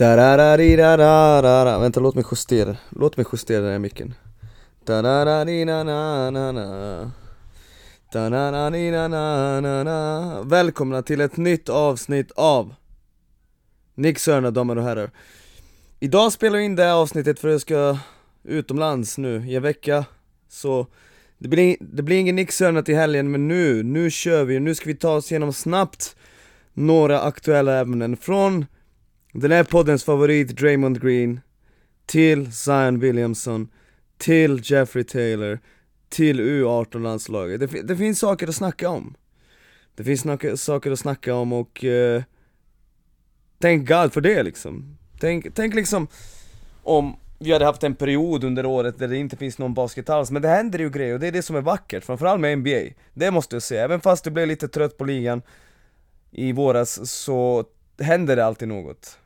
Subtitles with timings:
[0.00, 1.78] Da-da-da-di-da-da-da-da.
[1.78, 4.14] Vänta, låt mig justera, låt mig justera den här micken.
[4.84, 6.30] Ta da da di da da
[9.60, 12.74] da da Välkomna till ett nytt avsnitt av
[13.94, 15.10] Nick Sörna, damer och herrar.
[15.98, 17.98] Idag spelar jag in det här avsnittet för jag ska
[18.44, 20.04] utomlands nu i en vecka.
[20.48, 20.86] Så
[21.38, 24.74] det blir, det blir ingen Nick Sörna till helgen men nu, nu kör vi, nu
[24.74, 26.16] ska vi ta oss igenom snabbt
[26.72, 28.66] några aktuella ämnen från
[29.32, 31.40] den här poddens favorit Draymond Green
[32.06, 33.68] Till Zion Williamson
[34.18, 35.58] Till Jeffrey Taylor
[36.08, 39.14] Till U18-landslaget det, det, finns saker att snacka om.
[39.94, 40.26] Det finns
[40.62, 42.22] saker att snacka om och uh,
[43.60, 44.96] Thank God för det liksom.
[45.20, 46.08] Tänk, tänk liksom
[46.82, 50.30] om vi hade haft en period under året där det inte finns någon basket alls,
[50.30, 52.94] men det händer ju grejer och det är det som är vackert, framförallt med NBA
[53.14, 55.42] Det måste jag säga, även fast du blev lite trött på ligan
[56.30, 57.64] i våras så
[58.00, 59.19] händer det alltid något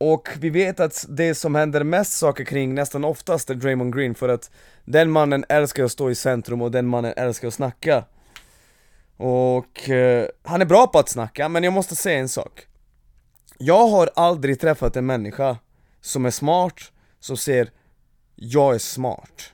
[0.00, 4.14] och vi vet att det som händer mest saker kring nästan oftast är Draymond Green
[4.14, 4.50] för att
[4.84, 8.04] den mannen älskar att stå i centrum och den mannen älskar att snacka.
[9.16, 12.66] Och eh, han är bra på att snacka, men jag måste säga en sak.
[13.58, 15.56] Jag har aldrig träffat en människa
[16.00, 17.70] som är smart, som säger
[18.34, 19.52] 'Jag är smart'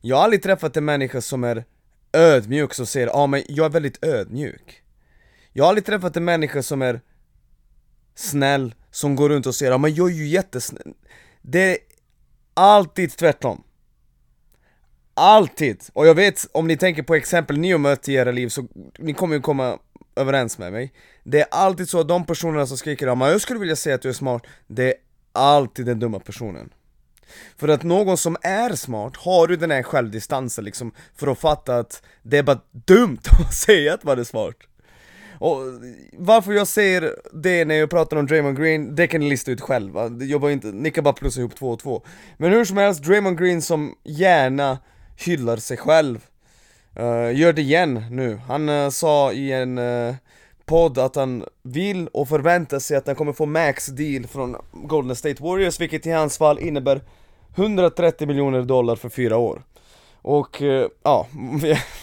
[0.00, 1.64] Jag har aldrig träffat en människa som är
[2.12, 4.82] ödmjuk, som säger 'Ja ah, men jag är väldigt ödmjuk'
[5.52, 7.00] Jag har aldrig träffat en människa som är
[8.14, 10.94] snäll, som går runt och säger ja men jag är ju jättesnäll
[11.42, 11.78] Det är
[12.54, 13.62] alltid tvärtom.
[15.14, 15.84] Alltid!
[15.92, 18.66] Och jag vet, om ni tänker på exempel ni har mött i era liv så
[18.98, 19.78] ni kommer ju komma
[20.16, 20.92] överens med mig.
[21.24, 23.94] Det är alltid så att de personerna som skriker ja men jag skulle vilja säga
[23.94, 24.94] att du är smart Det är
[25.32, 26.70] alltid den dumma personen.
[27.56, 31.78] För att någon som är smart har du den här självdistansen liksom För att fatta
[31.78, 34.56] att det är bara dumt att säga att man är smart?
[35.38, 35.58] Och
[36.12, 39.60] varför jag säger det när jag pratar om Draymond Green, det kan ni lista ut
[39.60, 42.02] själva, jag bara inte, ni kan bara plussa ihop två och två.
[42.36, 44.78] Men hur som helst, Draymond Green som gärna
[45.16, 46.26] hyllar sig själv
[47.00, 50.14] uh, Gör det igen nu, han uh, sa i en uh,
[50.64, 55.16] podd att han vill och förväntar sig att han kommer få max deal från Golden
[55.16, 57.00] State Warriors vilket i hans fall innebär
[57.56, 59.62] 130 miljoner dollar för fyra år.
[60.22, 60.62] Och
[61.02, 61.26] ja,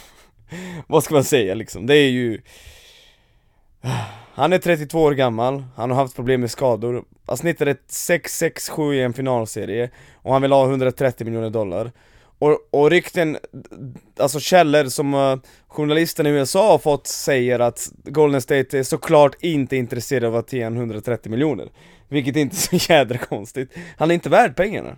[0.87, 2.41] vad ska man säga liksom, det är ju
[4.33, 7.03] han är 32 år gammal, han har haft problem med skador.
[7.27, 11.91] Han snittade 6-6-7 i en finalserie Och han vill ha 130 miljoner dollar.
[12.39, 13.37] Och, och rykten,
[14.19, 18.83] alltså källor som eh, uh, journalisterna i USA har fått säger att Golden State är
[18.83, 21.69] såklart inte intresserad av att ge 130 miljoner.
[22.09, 23.73] Vilket inte är så jädra konstigt.
[23.97, 24.95] Han är inte värd pengarna.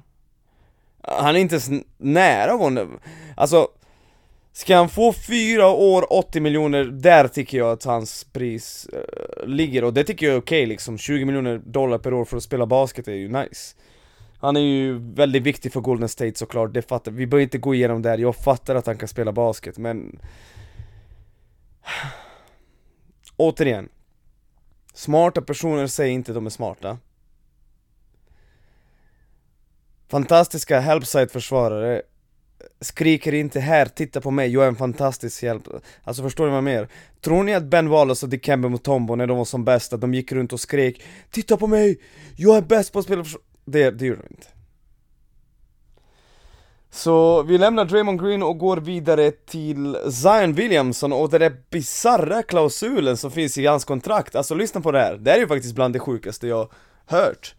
[1.01, 2.99] Han är inte ens nära av honom.
[3.35, 3.67] Alltså
[4.55, 9.83] Ska han få fyra år, 80 miljoner, där tycker jag att hans pris uh, ligger.
[9.83, 10.97] Och det tycker jag är okej okay, liksom.
[10.97, 13.75] 20 miljoner dollar per år för att spela basket är ju nice.
[14.43, 17.75] Han är ju väldigt viktig för Golden State såklart, det fattar vi behöver inte gå
[17.75, 20.19] igenom det här, jag fattar att han kan spela basket men
[23.37, 23.89] Återigen.
[24.93, 26.97] Smarta personer säger inte att de är smarta.
[30.07, 32.01] Fantastiska helpside-försvarare
[32.83, 35.63] skriker inte här, titta på mig, jag är en fantastisk hjälp.
[36.03, 36.87] Alltså förstår ni vad jag menar?
[37.21, 40.13] Tror ni att Ben Wallace och Dikembe Mutombo när de var som bäst, att de
[40.13, 41.01] gick runt och skrek
[41.31, 41.99] Titta på mig,
[42.35, 43.25] jag är bäst på att spela
[43.65, 44.47] Det, det gjorde de inte.
[46.93, 52.43] Så vi lämnar Draymond Green och går vidare till Zion Williamson och den där bizarra
[52.43, 55.47] klausulen som finns i hans kontrakt, alltså lyssna på det här, det här är ju
[55.47, 56.71] faktiskt bland det sjukaste jag
[57.05, 57.55] hört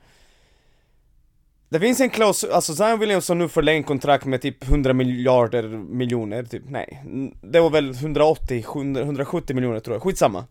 [1.75, 6.43] det finns en klausul, alltså Zion Williamson nu förlängt kontrakt med typ 100 miljarder miljoner,
[6.43, 7.05] typ, nej.
[7.43, 10.45] Det var väl 180, 170 miljoner tror jag, skitsamma.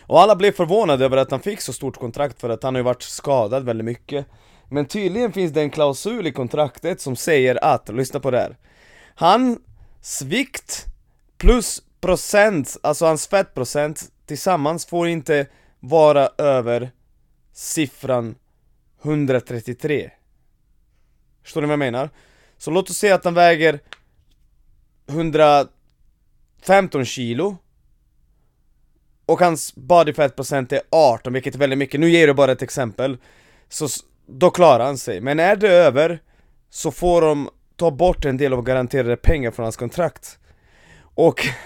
[0.00, 2.78] Och alla blev förvånade över att han fick så stort kontrakt för att han har
[2.78, 4.26] ju varit skadad väldigt mycket.
[4.68, 8.56] Men tydligen finns det en klausul i kontraktet som säger att, lyssna på det här.
[9.14, 9.58] Han
[10.00, 10.86] svikt
[11.38, 15.46] plus procent, alltså hans fettprocent tillsammans får inte
[15.80, 16.90] vara över
[17.52, 18.34] siffran
[19.02, 20.10] 133
[21.42, 22.10] Förstår ni vad jag menar?
[22.58, 23.80] Så låt oss säga att han väger
[25.08, 27.56] 115 kilo.
[29.26, 32.52] Och hans body fat procent är 18, vilket är väldigt mycket, nu ger du bara
[32.52, 33.18] ett exempel.
[33.68, 33.88] Så
[34.26, 36.22] då klarar han sig, men är det över
[36.70, 40.38] Så får de ta bort en del av garanterade pengar från hans kontrakt.
[41.14, 41.46] Och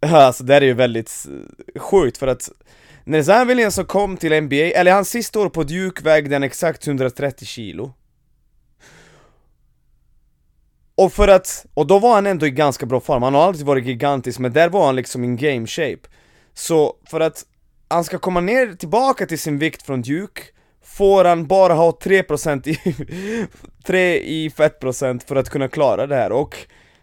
[0.00, 1.26] Alltså det här är ju väldigt
[1.76, 2.50] sjukt för att
[3.08, 6.86] när Zion Williamson kom till NBA, eller hans sista år på Duke vägde han exakt
[6.86, 7.92] 130 kilo.
[10.94, 13.66] Och för att, och då var han ändå i ganska bra form, han har alltid
[13.66, 16.08] varit gigantisk men där var han liksom in game shape.
[16.54, 17.44] Så för att
[17.88, 20.42] han ska komma ner tillbaka till sin vikt från Duke
[20.82, 23.46] Får han bara ha 3% i,
[23.84, 26.32] 3 i fettprocent för att kunna klara det här.
[26.32, 26.56] Och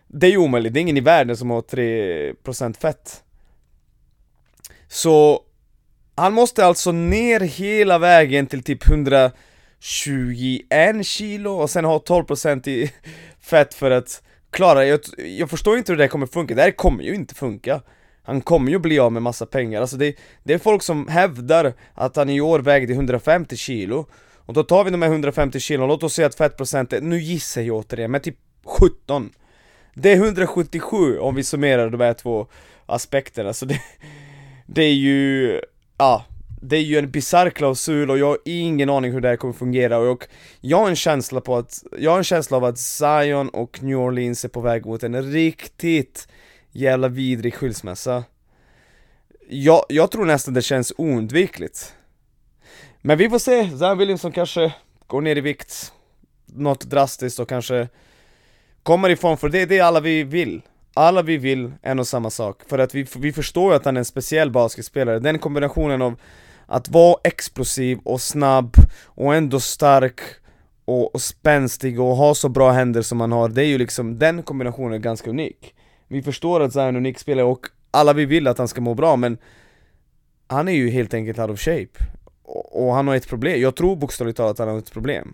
[0.08, 3.24] Det är ju omöjligt, det är ingen i världen som har 3% fett.
[4.88, 5.42] Så
[6.16, 9.36] han måste alltså ner hela vägen till typ 121
[11.06, 12.92] kilo och sen ha 12% i
[13.40, 14.22] fett för att
[14.52, 14.80] klara.
[14.80, 17.36] Det jag, jag förstår inte hur det här kommer funka, det här kommer ju inte
[17.36, 17.82] funka.
[18.24, 21.74] Han kommer ju bli av med massa pengar, alltså det, det är folk som hävdar
[21.94, 24.06] att han i år vägde 150 kilo.
[24.46, 27.62] Och då tar vi de här 150 kilo, låt oss säga att fettprocenten, nu gissar
[27.62, 29.30] jag återigen, men typ 17
[29.94, 32.48] Det är 177 om vi summerar de här två
[32.86, 33.82] aspekterna, så det,
[34.66, 35.62] det är ju,
[35.98, 36.26] ja
[36.62, 39.54] det är ju en bisarr klausul och jag har ingen aning hur det här kommer
[39.54, 40.28] fungera och
[40.62, 43.98] jag har en känsla på att, jag har en känsla av att Zion och New
[43.98, 46.28] Orleans är på väg mot en riktigt
[46.72, 48.24] jävla vidrig skilsmässa.
[49.50, 51.94] Jag, jag tror nästan det känns oundvikligt.
[53.02, 54.74] Men vi får se, Zion Williamson kanske
[55.08, 55.94] går ner i vikt
[56.46, 57.88] Något drastiskt och kanske
[58.84, 60.62] kommer ifrån, för det är det alla vi vill
[60.96, 63.98] alla vi vill en och samma sak, för att vi, vi förstår ju att han
[63.98, 66.16] är en speciell basketspelare, den kombinationen av
[66.66, 68.76] att vara explosiv och snabb
[69.06, 70.20] och ändå stark
[70.86, 74.20] och, och spänstig och ha så bra händer som han har, det är ju liksom,
[74.20, 75.76] den kombinationen är ganska unik.
[76.08, 78.82] Vi förstår att Zion är en unik spelare och alla vi vill att han ska
[78.82, 79.38] må bra men
[80.48, 82.06] Han är ju helt enkelt out of shape.
[82.44, 85.34] Och, och han har ett problem, jag tror bokstavligt talat att han har ett problem.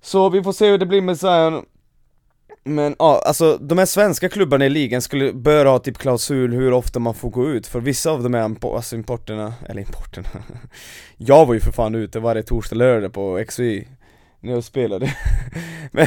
[0.00, 1.64] Så vi får se hur det blir med Zion
[2.74, 6.72] men ja, alltså de här svenska klubbarna i ligan skulle, bör ha typ klausul hur
[6.72, 10.28] ofta man får gå ut, för vissa av de här alltså importerna, eller importerna.
[11.16, 13.84] Jag var ju för fan ute varje torsdag lördag på XY
[14.40, 15.14] när jag spelade.
[15.92, 16.06] Men,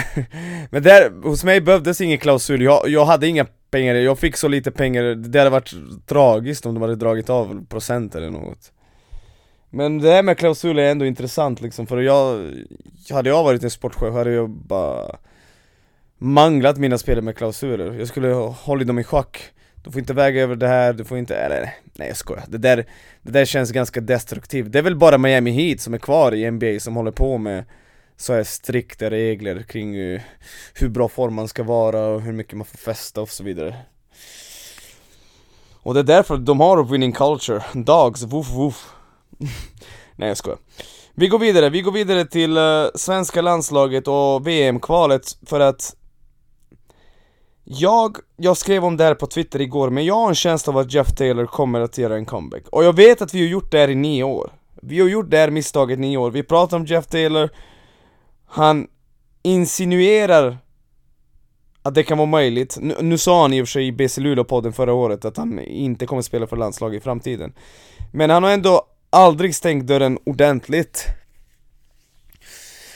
[0.69, 4.47] men där, hos mig behövdes ingen klausul, jag, jag hade inga pengar, jag fick så
[4.47, 5.73] lite pengar, det hade varit
[6.07, 8.71] tragiskt om de hade dragit av procent eller något.
[9.69, 12.51] Men det här med klausul är ändå intressant liksom, för jag,
[13.11, 15.17] hade jag varit en sportchef hade jag bara
[16.21, 19.41] manglat mina spelare med klausuler, jag skulle ha hållit dem i schack.
[19.83, 22.57] Du får inte väga över det här, du får inte, eller nej jag skojar, det
[22.57, 22.85] där,
[23.21, 24.71] det där känns ganska destruktivt.
[24.71, 27.65] Det är väl bara Miami Heat som är kvar i NBA som håller på med
[28.18, 30.21] så här strikta regler kring uh,
[30.73, 33.75] hur bra form man ska vara och hur mycket man får festa och så vidare.
[35.83, 38.89] Och det är därför de har winning culture, dogs, woof woof.
[40.15, 40.59] Nej jag skojar.
[41.13, 45.95] Vi går vidare, vi går vidare till uh, svenska landslaget och VM-kvalet för att
[47.63, 50.77] jag, jag skrev om det här på Twitter igår, men jag har en känsla av
[50.77, 52.63] att Jeff Taylor kommer att göra en comeback.
[52.69, 54.51] Och jag vet att vi har gjort det här i nio år.
[54.81, 57.49] Vi har gjort det här misstaget i nio år, vi pratar om Jeff Taylor.
[58.45, 58.87] Han
[59.43, 60.57] insinuerar
[61.83, 64.21] att det kan vara möjligt, nu, nu sa han i och för sig i BC
[64.21, 67.53] Luleå-podden förra året att han inte kommer spela för landslaget i framtiden.
[68.11, 71.05] Men han har ändå aldrig stängt dörren ordentligt.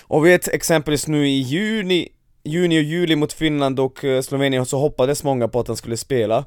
[0.07, 2.09] Och vet exempelvis nu i juni,
[2.45, 5.97] juni och juli mot Finland och eh, Slovenien så hoppades många på att han skulle
[5.97, 6.45] spela.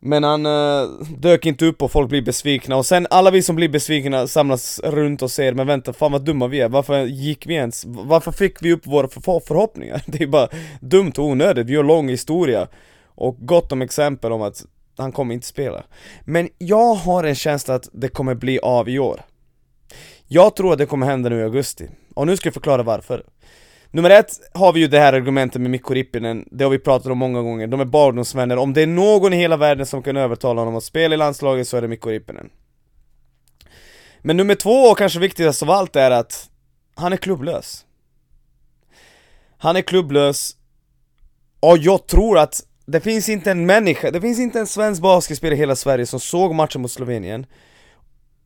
[0.00, 0.88] Men han uh,
[1.18, 2.76] dök inte upp och folk blir besvikna.
[2.76, 6.24] Och sen alla vi som blir besvikna samlas runt och säger Men vänta, fan vad
[6.24, 7.84] dumma vi är, varför gick vi ens?
[7.86, 10.02] Varför fick vi upp våra för förhoppningar?
[10.06, 10.48] Det är bara
[10.80, 12.68] dumt och onödigt, vi har lång historia.
[13.04, 14.64] Och gott om exempel om att
[14.96, 15.84] han kommer inte spela.
[16.24, 19.20] Men jag har en känsla att det kommer bli av i år.
[20.28, 21.88] Jag tror att det kommer hända nu i augusti.
[22.14, 23.22] Och nu ska jag förklara varför.
[23.90, 27.12] Nummer ett har vi ju det här argumentet med Mikko Rippinen, det har vi pratat
[27.12, 30.16] om många gånger, de är barndomsvänner, om det är någon i hela världen som kan
[30.16, 32.50] övertala honom att spela i landslaget så är det Mikko Rippinen.
[34.22, 36.50] Men nummer två, och kanske viktigast av allt, är att
[36.94, 37.84] han är klubblös.
[39.58, 40.56] Han är klubblös,
[41.60, 45.54] och jag tror att det finns inte en människa, det finns inte en svensk basketspelare
[45.54, 47.46] i hela Sverige som såg matchen mot Slovenien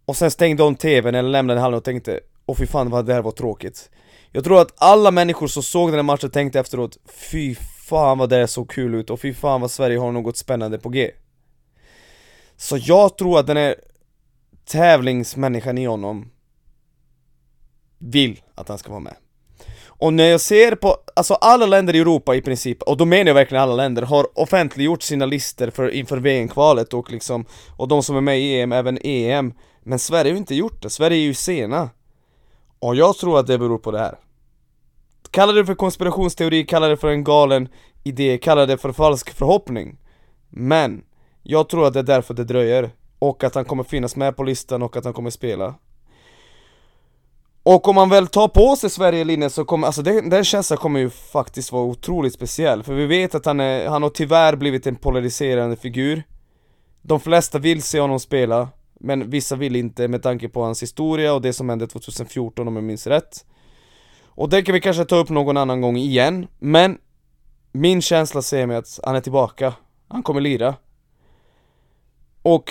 [0.04, 3.14] Och sen stängde om tvn eller lämnade hallen och tänkte Åh fy fan vad det
[3.14, 3.90] här var tråkigt
[4.32, 6.98] jag tror att alla människor som såg den här matchen tänkte efteråt
[7.30, 7.54] Fy
[7.88, 10.88] fan vad det såg kul ut och fy fan vad Sverige har något spännande på
[10.88, 11.10] G.
[12.56, 13.74] Så jag tror att den här
[14.64, 16.30] tävlingsmänniskan i honom
[17.98, 19.16] vill att han ska vara med.
[19.86, 23.26] Och när jag ser på, alltså alla länder i Europa i princip, och då menar
[23.26, 27.44] jag verkligen alla länder, har offentliggjort sina listor för, inför VM-kvalet och liksom,
[27.76, 30.82] och de som är med i EM, även EM Men Sverige har ju inte gjort
[30.82, 31.90] det, Sverige är ju sena
[32.80, 34.18] och jag tror att det beror på det här.
[35.30, 37.68] Kalla det för konspirationsteori, kalla det för en galen
[38.02, 39.98] idé, kalla det för falsk förhoppning.
[40.48, 41.04] Men,
[41.42, 44.42] jag tror att det är därför det dröjer Och att han kommer finnas med på
[44.42, 45.74] listan och att han kommer spela.
[47.62, 51.00] Och om man väl tar på sig Sverige-linjen så kommer, alltså den, den känslan kommer
[51.00, 52.82] ju faktiskt vara otroligt speciell.
[52.82, 56.22] För vi vet att han, är, han har tyvärr blivit en polariserande figur.
[57.02, 58.68] De flesta vill se honom spela,
[59.00, 62.76] men vissa vill inte med tanke på hans historia och det som hände 2014 om
[62.76, 63.46] jag minns rätt.
[64.24, 66.98] Och det kan vi kanske ta upp någon annan gång igen, men
[67.72, 69.74] min känsla säger mig att han är tillbaka.
[70.08, 70.74] Han kommer lira.
[72.42, 72.70] Och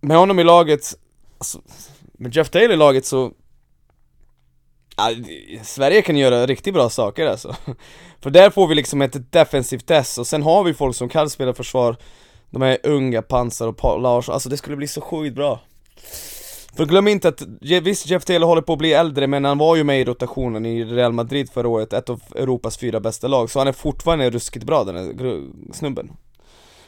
[0.00, 0.94] med honom i laget,
[1.38, 1.60] alltså,
[2.12, 3.32] med Jeff Taylor i laget så
[4.96, 5.10] ja,
[5.62, 7.56] Sverige kan göra riktigt bra saker alltså
[8.20, 11.30] För där får vi liksom ett defensivt test och sen har vi folk som kan
[11.30, 11.96] spela försvar
[12.50, 15.60] de här unga, Pansar och Paul Larsson, alltså det skulle bli så sjukt bra.
[16.76, 19.76] För glöm inte att, visst Jeff Taylor håller på att bli äldre men han var
[19.76, 23.50] ju med i rotationen i Real Madrid förra året, ett av Europas fyra bästa lag
[23.50, 26.10] Så han är fortfarande ruskigt bra den här snubben.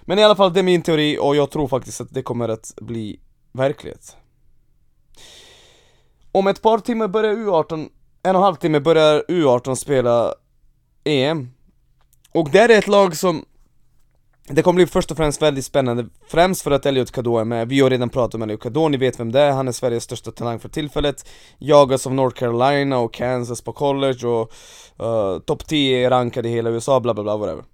[0.03, 2.49] Men i alla fall, det är min teori och jag tror faktiskt att det kommer
[2.49, 3.21] att bli
[3.53, 4.17] verklighet.
[6.33, 7.75] Om ett par timmar börjar U18,
[8.23, 10.35] en och en halv timme börjar U18 spela
[11.05, 11.51] EM
[12.33, 13.45] Och det är ett lag som
[14.53, 17.69] det kommer bli först och främst väldigt spännande, främst för att Elliot Kadå är med,
[17.69, 20.05] vi har redan pratat om Elliot Kadå, ni vet vem det är, han är Sveriges
[20.05, 21.29] största talang för tillfället.
[21.59, 24.53] Jagas av North Carolina och Kansas på college och
[25.03, 27.65] uh, topp 10 rankad i hela USA, bla bla bla, whatever.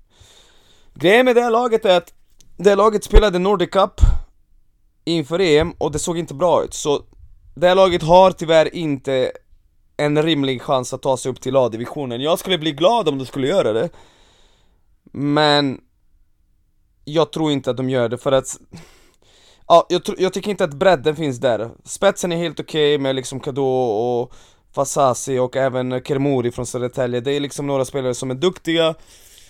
[0.95, 2.12] Grejen med det här laget är att
[2.56, 4.00] det här laget spelade Nordic Cup
[5.04, 7.02] inför EM och det såg inte bra ut, så
[7.54, 9.33] det här laget har tyvärr inte
[9.97, 12.21] en rimlig chans att ta sig upp till A-divisionen.
[12.21, 13.88] Jag skulle bli glad om de skulle göra det.
[15.12, 15.80] Men
[17.09, 18.59] jag tror inte att de gör det för att
[19.69, 21.71] Ja, jag, jag tycker inte att bredden finns där.
[21.85, 24.35] Spetsen är helt okej okay med liksom Kado och
[24.75, 27.21] Fasasi och även Kermori från Södertälje.
[27.21, 28.95] Det är liksom några spelare som är duktiga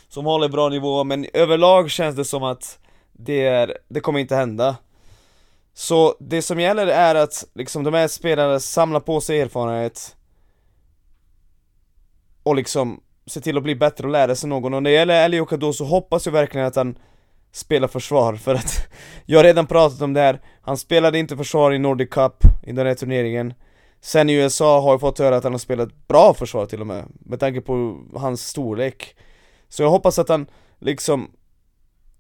[0.08, 2.78] Som håller bra nivå, men överlag känns det som att
[3.12, 4.76] det, är, det kommer inte hända.
[5.74, 10.16] Så det som gäller är att liksom de här spelarna samlar på sig erfarenhet
[12.42, 14.74] och liksom se till att bli bättre och lära sig någon.
[14.74, 16.98] Och när det gäller Eli Okado så hoppas jag verkligen att han
[17.52, 18.88] Spela försvar för att
[19.26, 20.40] jag har redan pratat om det här.
[20.60, 23.54] Han spelade inte försvar i Nordic Cup i den här turneringen.
[24.00, 26.86] Sen i USA har jag fått höra att han har spelat bra försvar till och
[26.86, 29.16] med Med tanke på hans storlek.
[29.68, 30.46] Så jag hoppas att han
[30.78, 31.30] liksom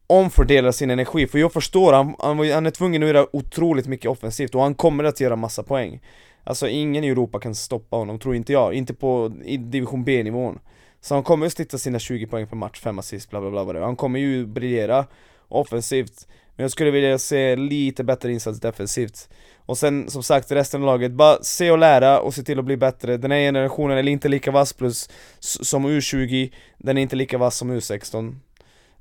[0.06, 4.10] omfördelar sin energi, för jag förstår, han, han, han är tvungen att göra otroligt mycket
[4.10, 6.00] offensivt och han kommer att göra massa poäng.
[6.44, 10.58] Alltså ingen i Europa kan stoppa honom, tror inte jag, inte på division B-nivån.
[11.00, 13.80] Så han kommer att snitta sina 20 poäng per match, 5 assist, bla bla bla,
[13.84, 15.06] Han kommer ju briljera
[15.48, 16.26] offensivt.
[16.56, 19.28] Men jag skulle vilja se lite bättre insats defensivt.
[19.56, 22.64] Och sen som sagt, resten av laget, bara se och lära och se till att
[22.64, 23.16] bli bättre.
[23.16, 25.10] Den här generationen är inte lika vass plus
[25.40, 28.34] som U20 Den är inte lika vass som U16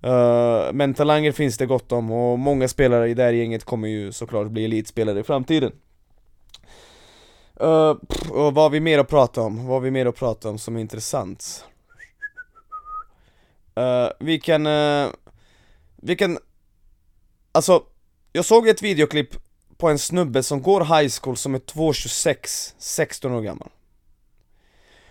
[0.05, 3.63] Uh, eh, men talanger finns det gott om och många spelare i det här gänget
[3.63, 5.71] kommer ju såklart bli elitspelare i framtiden.
[7.61, 7.93] Uh,
[8.29, 9.65] och vad har vi mer att prata om?
[9.65, 11.65] Vad har vi mer att prata om som är intressant?
[13.79, 15.11] Uh, vi kan, uh,
[15.95, 16.39] vi kan,
[17.51, 17.83] alltså,
[18.33, 19.35] jag såg ett videoklipp
[19.77, 23.69] på en snubbe som går high school som är 2,26, 16 år gammal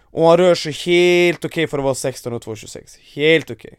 [0.01, 3.55] Och han rör sig helt okej okay för att vara 16 och 2,26, helt okej
[3.57, 3.79] okay.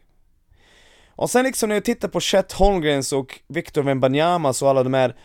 [1.08, 4.94] Och sen liksom när jag tittar på Chet Holmgrens och Victor Wembanyamas och alla de
[4.94, 5.16] här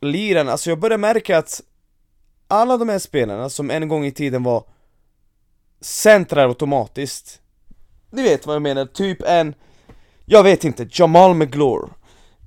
[0.00, 1.62] lirarna, alltså jag börjar märka att
[2.48, 4.64] alla de här spelarna som en gång i tiden var
[5.80, 7.40] centrar automatiskt
[8.10, 9.54] ni vet vad jag menar, typ en
[10.26, 11.88] Jag vet inte, Jamal McGlure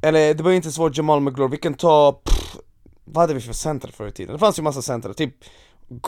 [0.02, 2.58] Eller det var inte svårt Jamal McGlure, vi kan ta pff,
[3.06, 4.34] Vad hade vi för center förr i tiden?
[4.34, 5.36] Det fanns ju massa center, typ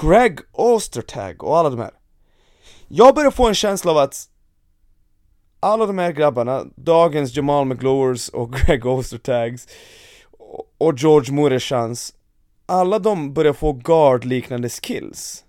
[0.02, 1.92] Greg Ostertag och alla de här.
[2.88, 4.30] Jag börjar få en känsla av att
[5.60, 9.68] alla de här grabbarna, dagens Jamal McGlures och Greg Ostertags
[10.78, 12.14] och George Mureshans
[12.66, 15.45] alla de börjar få guard-liknande skills.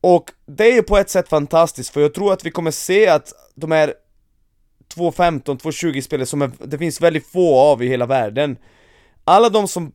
[0.00, 3.08] Och det är ju på ett sätt fantastiskt, för jag tror att vi kommer se
[3.08, 3.94] att de här
[4.94, 8.56] 2.15, 2.20 spelare som är, det finns väldigt få av i hela världen.
[9.24, 9.92] Alla de som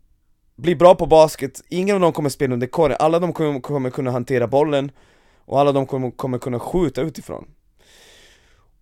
[0.55, 3.89] blir bra på basket, ingen av dem kommer spela under korgen, alla de kommer, kommer
[3.89, 4.91] kunna hantera bollen
[5.45, 7.45] Och alla de kommer, kommer kunna skjuta utifrån.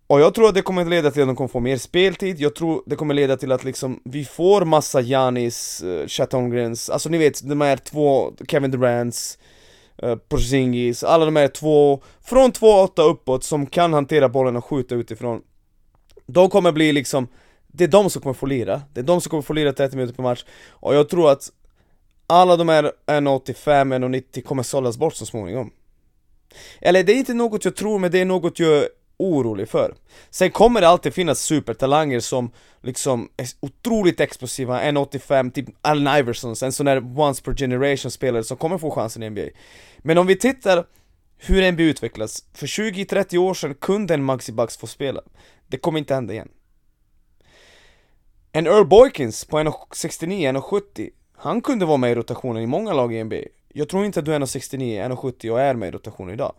[0.06, 2.54] Och jag tror att det kommer leda till att de kommer få mer speltid, jag
[2.54, 7.08] tror det kommer leda till att liksom vi får massa Janis, uh, eh, Chatongren's, alltså
[7.08, 9.53] ni vet de här två Kevin Durants, uh,
[10.02, 14.94] Eh, Porzingis, alla de här två, från 2-8 uppåt som kan hantera bollen och skjuta
[14.94, 15.42] utifrån.
[16.26, 17.28] De kommer bli liksom,
[17.66, 19.96] det är de som kommer få lira, det är de som kommer få lira 30
[19.96, 20.44] minuter per match.
[20.68, 21.50] Och jag tror att
[22.26, 25.70] alla de här 1,85, 1,90 kommer sållas bort så småningom.
[26.80, 28.84] Eller det är inte något jag tror, men det är något jag
[29.24, 29.94] orolig för.
[30.30, 32.50] Sen kommer det alltid finnas supertalanger som
[32.82, 38.44] liksom är otroligt explosiva, 1,85, typ Allen Iverson, en sån där once per generation spelare
[38.44, 39.48] som kommer få chansen i NBA.
[39.98, 40.84] Men om vi tittar
[41.38, 45.20] hur NBA utvecklas, för 20-30 år sedan kunde en Maxi Bucks få spela.
[45.66, 46.48] Det kommer inte hända igen.
[48.52, 53.14] En Earl Boykins på 1,69, 1,70 Han kunde vara med i rotationen i många lag
[53.14, 53.36] i NBA
[53.68, 56.54] Jag tror inte att du är 1,69, 1,70 och är med i rotationen idag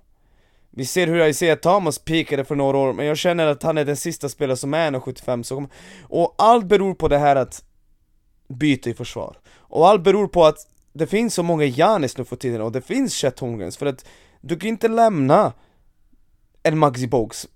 [0.77, 3.85] vi ser hur Isaiah Thomas peakade för några år, men jag känner att han är
[3.85, 5.67] den sista spelaren som är 1,75 så
[6.03, 7.63] Och allt beror på det här att
[8.47, 9.37] byta i försvar.
[9.57, 10.57] Och allt beror på att
[10.93, 14.05] det finns så många Janis nu för tiden och det finns Chet Holmgrens för att
[14.41, 15.53] du kan inte lämna
[16.63, 17.47] en Maxi Bogues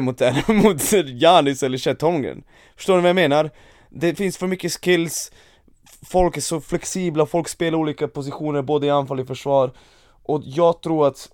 [0.00, 2.42] mot, mot Janis eller Chet Holmgren.
[2.76, 3.50] Förstår ni vad jag menar?
[3.88, 5.30] Det finns för mycket skills
[6.02, 9.72] Folk är så flexibla, folk spelar olika positioner både i anfall och i försvar.
[10.22, 11.30] Och jag tror att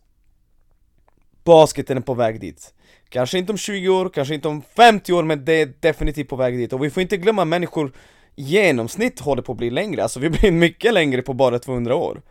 [1.46, 2.74] Basketen är på väg dit.
[3.08, 6.36] Kanske inte om 20 år, kanske inte om 50 år men det är definitivt på
[6.36, 6.72] väg dit.
[6.72, 7.92] Och vi får inte glömma människor
[8.34, 12.22] genomsnitt håller på att bli längre, alltså vi blir mycket längre på bara 200 år.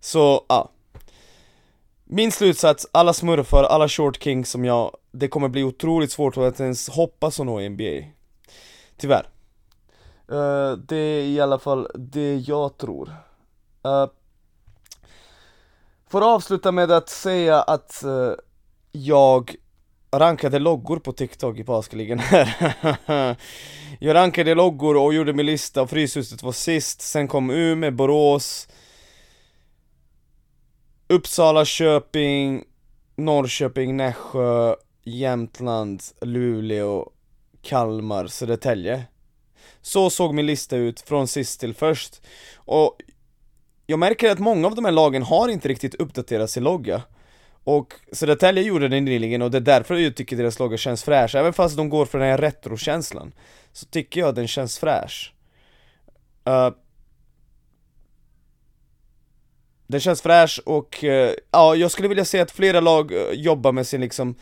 [0.00, 0.70] Så, ja.
[2.04, 6.60] Min slutsats, alla smurfar, alla short kings som jag, det kommer bli otroligt svårt att
[6.60, 8.04] ens hoppas att nå NBA
[8.96, 9.28] Tyvärr.
[10.32, 13.08] Uh, Det är i alla fall det jag tror.
[13.86, 14.06] Uh,
[16.10, 18.32] Får avsluta med att säga att uh,
[18.92, 19.54] jag
[20.12, 23.36] rankade loggor på TikTok i påskligen här.
[24.02, 28.68] Jag rankade loggor och gjorde min lista, Fryshuset var sist, sen kom Umeå, Borås
[31.10, 32.64] Uppsala, Köping,
[33.16, 37.10] Norrköping, Nässjö, Jämtland, Luleå,
[37.62, 39.04] Kalmar, Södertälje.
[39.80, 42.22] Så såg min lista ut från sist till först.
[42.54, 42.96] Och
[43.86, 47.02] jag märker att många av de här lagen har inte riktigt uppdaterats i logga
[47.64, 51.34] och Södertälje gjorde det nyligen och det är därför jag tycker deras logga känns fräsch,
[51.34, 53.32] även fast de går för den här retrokänslan
[53.72, 55.34] Så tycker jag att den känns fräsch.
[56.48, 56.70] Uh,
[59.90, 63.72] Den känns fräsch och, uh, ja jag skulle vilja se att flera lag uh, jobbar
[63.72, 64.34] med sin liksom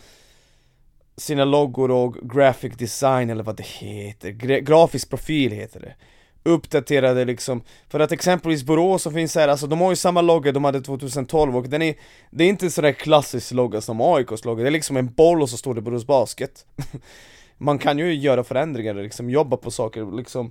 [1.16, 5.94] Sina loggor och graphic design eller vad det heter, Gra grafisk profil heter det
[6.42, 7.62] uppdaterade liksom.
[7.88, 10.80] För att exempelvis Borås som finns här, alltså de har ju samma logga de hade
[10.80, 11.94] 2012 och den är
[12.30, 15.50] Det är inte sådär klassisk logga som AIKs logga, det är liksom en boll och
[15.50, 16.66] så står det Borås Basket.
[17.58, 20.50] Man kan ju göra förändringar, liksom jobba på saker, liksom.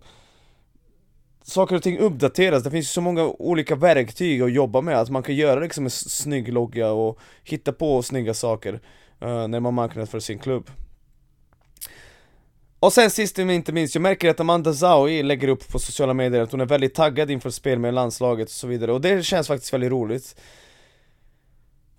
[1.43, 5.09] Saker och ting uppdateras, det finns ju så många olika verktyg att jobba med, att
[5.09, 8.73] man kan göra liksom en snygg logga och hitta på snygga saker
[9.23, 10.69] uh, när man marknadsför sin klubb
[12.79, 16.13] och sen sist men inte minst, jag märker att Amanda Zaui lägger upp på sociala
[16.13, 18.91] medier att hon är väldigt taggad inför spel med landslaget och så vidare.
[18.91, 20.35] Och det känns faktiskt väldigt roligt.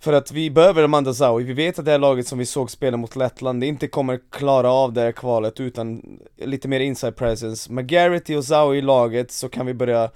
[0.00, 2.70] För att vi behöver Amanda Zaui, vi vet att det här laget som vi såg
[2.70, 6.02] spela mot Lettland inte kommer klara av det här kvalet utan
[6.36, 7.72] lite mer inside presence.
[7.72, 10.10] Med Garrity och Zaui i laget så kan vi börja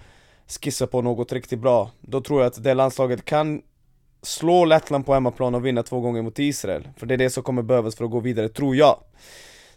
[0.60, 1.90] skissa på något riktigt bra.
[2.00, 3.62] Då tror jag att det landslaget kan
[4.22, 6.88] slå Lettland på hemmaplan och vinna två gånger mot Israel.
[6.96, 8.98] För det är det som kommer behövas för att gå vidare, tror jag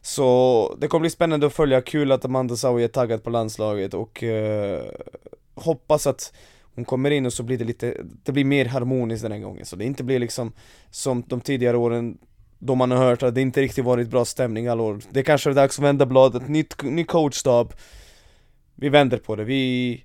[0.05, 3.93] så det kommer bli spännande att följa, kul att Amanda Saui är taggad på landslaget
[3.93, 4.83] och eh,
[5.55, 6.33] hoppas att
[6.75, 9.65] hon kommer in och så blir det lite, det blir mer harmoniskt den här gången.
[9.65, 10.51] Så det inte blir liksom
[10.89, 12.17] som de tidigare åren
[12.59, 15.01] då man har hört att det inte riktigt varit bra stämning alla år.
[15.09, 17.73] Det kanske är dags att vända bladet, nytt, ny coachstab.
[18.75, 20.03] Vi vänder på det, vi,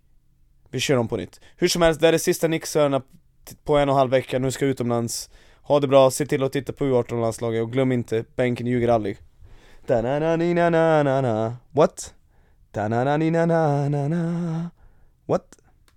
[0.71, 1.41] vi kör om på nytt.
[1.57, 3.03] Hur som helst, det är det sista Nixörna
[3.65, 5.31] på en och en halv vecka, nu ska jag utomlands.
[5.63, 9.19] Ha det bra, se till att titta på U18-landslaget och glöm inte, bänken ljuger aldrig.
[9.90, 11.35] Ta na na na na na na.
[11.74, 12.14] What?
[12.70, 14.70] Ta na na na na na na.
[15.26, 15.42] What?